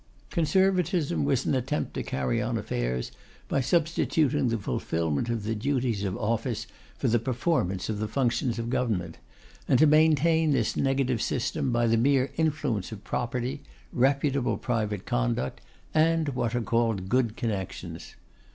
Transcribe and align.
Conservatism 0.31 1.25
was 1.25 1.45
an 1.45 1.53
attempt 1.53 1.93
to 1.93 2.01
carry 2.01 2.41
on 2.41 2.57
affairs 2.57 3.11
by 3.47 3.61
substituting 3.61 4.47
the 4.47 4.57
fulfilment 4.57 5.29
of 5.29 5.43
the 5.43 5.53
duties 5.53 6.03
of 6.03 6.17
office 6.17 6.65
for 6.97 7.07
the 7.07 7.19
performance 7.19 7.87
of 7.87 7.99
the 7.99 8.07
functions 8.07 8.57
of 8.57 8.71
government; 8.71 9.19
and 9.67 9.77
to 9.77 9.85
maintain 9.85 10.53
this 10.53 10.75
negative 10.75 11.21
system 11.21 11.71
by 11.71 11.85
the 11.85 11.97
mere 11.97 12.31
influence 12.37 12.91
of 12.91 13.03
property, 13.03 13.61
reputable 13.93 14.57
private 14.57 15.05
conduct, 15.05 15.61
and 15.93 16.29
what 16.29 16.55
are 16.55 16.61
called 16.63 17.07
good 17.07 17.37
connections. 17.37 18.15